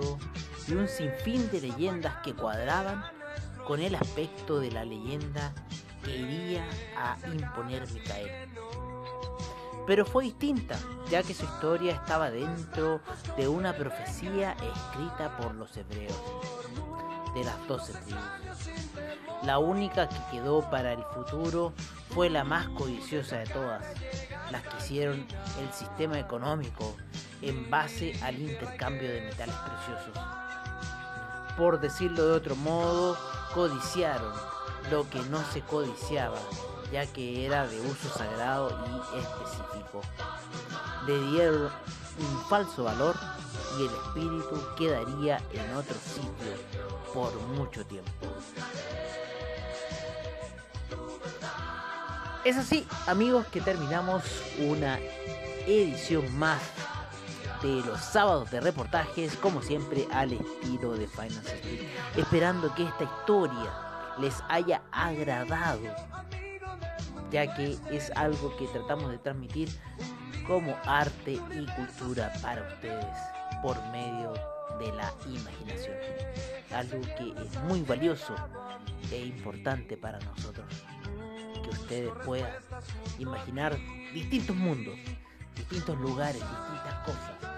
y 0.67 0.73
un 0.73 0.87
sinfín 0.87 1.47
de 1.51 1.61
leyendas 1.61 2.15
que 2.23 2.33
cuadraban 2.33 3.03
con 3.67 3.81
el 3.81 3.93
aspecto 3.93 4.59
de 4.59 4.71
la 4.71 4.83
leyenda 4.83 5.53
que 6.03 6.17
iría 6.17 6.65
a 6.97 7.17
imponer 7.31 7.87
Micael. 7.91 8.49
Pero 9.85 10.05
fue 10.05 10.23
distinta, 10.23 10.79
ya 11.11 11.21
que 11.21 11.35
su 11.35 11.45
historia 11.45 11.93
estaba 11.93 12.31
dentro 12.31 12.99
de 13.37 13.47
una 13.47 13.75
profecía 13.75 14.53
escrita 14.53 15.37
por 15.37 15.53
los 15.53 15.77
hebreos, 15.77 16.19
de 17.33 17.43
las 17.43 17.67
doce 17.67 17.93
tribus. 17.93 18.23
La 19.43 19.59
única 19.59 20.09
que 20.09 20.17
quedó 20.31 20.69
para 20.69 20.93
el 20.93 21.03
futuro 21.13 21.73
fue 22.09 22.29
la 22.29 22.43
más 22.43 22.67
codiciosa 22.69 23.37
de 23.37 23.45
todas, 23.45 23.83
las 24.51 24.63
que 24.63 24.77
hicieron 24.77 25.25
el 25.61 25.73
sistema 25.73 26.19
económico 26.19 26.95
en 27.41 27.69
base 27.69 28.19
al 28.23 28.39
intercambio 28.39 29.09
de 29.09 29.21
metales 29.21 29.55
preciosos. 29.55 30.23
Por 31.57 31.79
decirlo 31.79 32.25
de 32.25 32.33
otro 32.33 32.55
modo, 32.55 33.17
codiciaron 33.53 34.33
lo 34.91 35.09
que 35.09 35.19
no 35.23 35.43
se 35.51 35.61
codiciaba 35.61 36.37
ya 36.91 37.05
que 37.05 37.45
era 37.45 37.67
de 37.67 37.79
uso 37.81 38.09
sagrado 38.09 38.69
y 38.85 39.19
específico. 39.19 40.01
Le 41.05 41.19
dieron 41.31 41.71
un 42.19 42.45
falso 42.49 42.83
valor 42.83 43.15
y 43.77 43.85
el 43.85 43.91
espíritu 43.93 44.75
quedaría 44.77 45.37
en 45.53 45.75
otro 45.75 45.95
sitio 45.95 46.53
por 47.13 47.33
mucho 47.55 47.85
tiempo. 47.85 48.11
Es 52.43 52.57
así, 52.57 52.87
amigos, 53.05 53.45
que 53.47 53.61
terminamos 53.61 54.23
una 54.59 54.97
edición 55.67 56.37
más 56.37 56.61
de 57.61 57.81
los 57.85 57.99
sábados 57.99 58.49
de 58.51 58.61
reportajes, 58.61 59.35
como 59.35 59.61
siempre, 59.61 60.07
al 60.11 60.31
estilo 60.31 60.93
de 60.93 61.07
Finance 61.07 61.53
Street. 61.55 61.89
Esperando 62.15 62.73
que 62.73 62.83
esta 62.83 63.03
historia 63.03 64.15
les 64.19 64.35
haya 64.47 64.81
agradado 64.91 65.81
ya 67.31 67.53
que 67.55 67.77
es 67.91 68.11
algo 68.15 68.55
que 68.57 68.67
tratamos 68.67 69.11
de 69.11 69.17
transmitir 69.19 69.69
como 70.47 70.75
arte 70.85 71.33
y 71.33 71.65
cultura 71.75 72.33
para 72.41 72.67
ustedes 72.67 73.15
por 73.61 73.77
medio 73.91 74.33
de 74.79 74.91
la 74.93 75.13
imaginación. 75.27 75.95
Algo 76.73 77.01
que 77.01 77.33
es 77.41 77.63
muy 77.63 77.81
valioso 77.81 78.35
e 79.11 79.25
importante 79.25 79.97
para 79.97 80.19
nosotros. 80.19 80.65
Que 81.63 81.69
ustedes 81.69 82.11
puedan 82.25 82.51
imaginar 83.19 83.77
distintos 84.13 84.55
mundos, 84.55 84.95
distintos 85.55 85.99
lugares, 85.99 86.41
distintas 86.41 86.93
cosas 87.05 87.49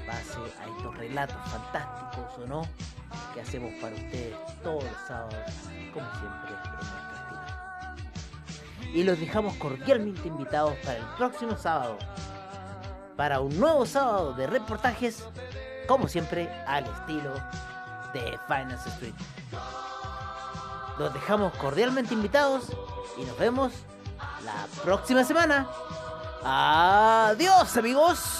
en 0.00 0.06
base 0.06 0.38
a 0.60 0.76
estos 0.76 0.96
relatos 0.96 1.36
fantásticos 1.50 2.38
o 2.38 2.46
no 2.46 2.62
que 3.34 3.40
hacemos 3.40 3.72
para 3.80 3.94
ustedes 3.94 4.36
todos 4.62 4.84
los 4.84 5.00
sábados, 5.06 5.52
como 5.92 6.10
siempre, 6.12 6.54
en. 6.80 6.99
Y 8.92 9.04
los 9.04 9.20
dejamos 9.20 9.54
cordialmente 9.56 10.28
invitados 10.28 10.74
para 10.84 10.98
el 10.98 11.04
próximo 11.16 11.56
sábado, 11.56 11.98
para 13.16 13.40
un 13.40 13.58
nuevo 13.58 13.86
sábado 13.86 14.32
de 14.32 14.46
reportajes, 14.46 15.24
como 15.86 16.08
siempre, 16.08 16.50
al 16.66 16.84
estilo 16.84 17.34
de 18.12 18.38
Finance 18.46 18.88
Street. 18.88 19.14
Los 20.98 21.14
dejamos 21.14 21.52
cordialmente 21.54 22.14
invitados 22.14 22.72
y 23.16 23.24
nos 23.24 23.38
vemos 23.38 23.72
la 24.44 24.66
próxima 24.82 25.24
semana. 25.24 25.66
Adiós 26.42 27.76
amigos. 27.76 28.39